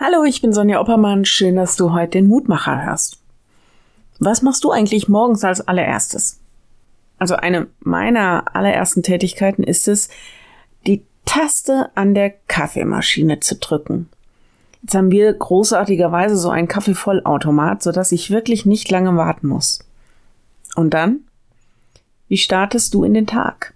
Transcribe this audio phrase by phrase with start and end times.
[0.00, 1.24] Hallo, ich bin Sonja Oppermann.
[1.24, 3.18] Schön, dass du heute den Mutmacher hörst.
[4.20, 6.38] Was machst du eigentlich morgens als allererstes?
[7.18, 10.08] Also eine meiner allerersten Tätigkeiten ist es,
[10.86, 14.08] die Taste an der Kaffeemaschine zu drücken.
[14.82, 19.80] Jetzt haben wir großartigerweise so einen Kaffeevollautomat, sodass ich wirklich nicht lange warten muss.
[20.76, 21.22] Und dann?
[22.28, 23.74] Wie startest du in den Tag?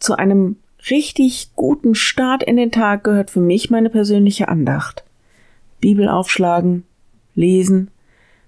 [0.00, 0.56] Zu einem
[0.90, 5.04] richtig guten Start in den Tag gehört für mich meine persönliche Andacht.
[5.80, 6.84] Bibel aufschlagen,
[7.34, 7.90] lesen,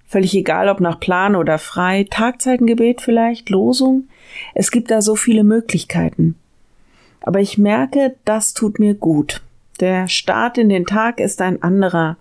[0.07, 4.09] völlig egal ob nach Plan oder frei, Tagzeitengebet vielleicht, Losung.
[4.55, 6.37] Es gibt da so viele Möglichkeiten.
[7.21, 9.43] Aber ich merke, das tut mir gut.
[9.81, 12.17] Der Start in den Tag ist ein anderer,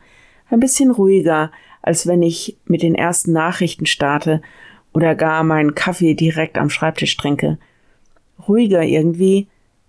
[0.49, 1.51] ein bisschen ruhiger,
[1.81, 4.41] als wenn ich mit den ersten Nachrichten starte
[4.93, 7.57] oder gar meinen Kaffee direkt am Schreibtisch trinke.
[8.48, 9.48] Ruhiger irgendwie,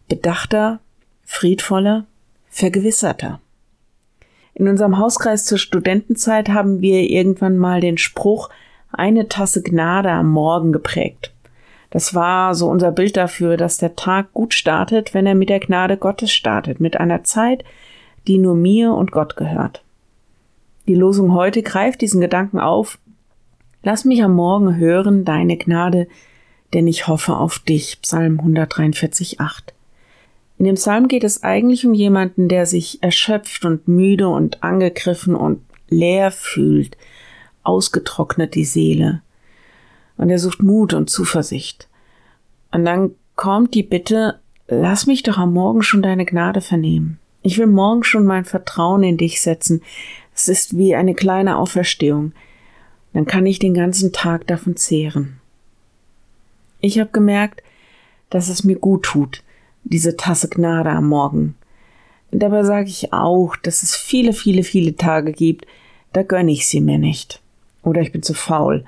[0.09, 0.81] bedachter,
[1.25, 2.07] friedvoller,
[2.49, 3.41] vergewisserter.
[4.55, 8.51] In unserem Hauskreis zur Studentenzeit haben wir irgendwann mal den Spruch
[8.93, 11.33] eine Tasse Gnade am Morgen geprägt.
[11.91, 15.61] Das war so unser Bild dafür, dass der Tag gut startet, wenn er mit der
[15.61, 17.65] Gnade Gottes startet, mit einer Zeit,
[18.27, 19.83] die nur mir und Gott gehört.
[20.87, 22.99] Die Losung heute greift diesen Gedanken auf.
[23.83, 26.09] Lass mich am Morgen hören deine Gnade,
[26.73, 28.01] denn ich hoffe auf dich.
[28.03, 29.75] Psalm 143, 8.
[30.63, 35.35] In dem Psalm geht es eigentlich um jemanden, der sich erschöpft und müde und angegriffen
[35.35, 36.97] und leer fühlt,
[37.65, 39.23] ausgetrocknet die Seele.
[40.17, 41.89] Und er sucht Mut und Zuversicht.
[42.71, 47.19] Und dann kommt die Bitte, lass mich doch am Morgen schon deine Gnade vernehmen.
[47.43, 49.83] Ich will morgen schon mein Vertrauen in dich setzen.
[50.33, 52.35] Es ist wie eine kleine Auferstehung.
[53.15, 55.41] Dann kann ich den ganzen Tag davon zehren.
[56.81, 57.65] Ich habe gemerkt,
[58.31, 59.43] dass es mir gut tut,
[59.85, 61.55] diese Tasse Gnade am Morgen.
[62.31, 65.67] Dabei sage ich auch, dass es viele, viele, viele Tage gibt,
[66.13, 67.41] da gönne ich sie mir nicht.
[67.83, 68.85] Oder ich bin zu faul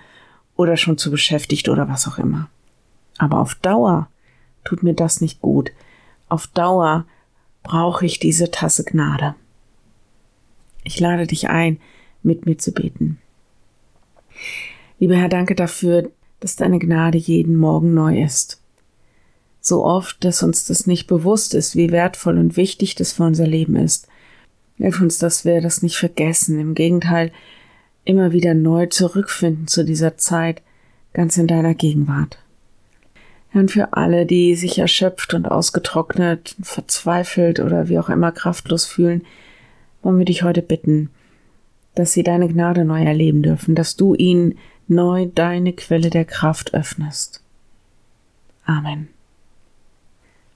[0.56, 2.48] oder schon zu beschäftigt oder was auch immer.
[3.18, 4.08] Aber auf Dauer
[4.64, 5.72] tut mir das nicht gut.
[6.28, 7.04] Auf Dauer
[7.62, 9.34] brauche ich diese Tasse Gnade.
[10.84, 11.80] Ich lade dich ein,
[12.22, 13.18] mit mir zu beten.
[14.98, 16.10] Lieber Herr, danke dafür,
[16.40, 18.63] dass deine Gnade jeden Morgen neu ist
[19.66, 23.46] so oft, dass uns das nicht bewusst ist, wie wertvoll und wichtig das für unser
[23.46, 24.06] Leben ist.
[24.76, 27.32] Hilf uns, dass wir das nicht vergessen, im Gegenteil
[28.04, 30.60] immer wieder neu zurückfinden zu dieser Zeit,
[31.14, 32.38] ganz in deiner Gegenwart.
[33.48, 39.22] Herr, für alle, die sich erschöpft und ausgetrocknet, verzweifelt oder wie auch immer kraftlos fühlen,
[40.02, 41.08] wollen wir dich heute bitten,
[41.94, 44.58] dass sie deine Gnade neu erleben dürfen, dass du ihnen
[44.88, 47.42] neu deine Quelle der Kraft öffnest.
[48.66, 49.13] Amen.